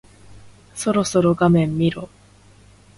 [0.73, 2.09] そろそろ画面見ろ。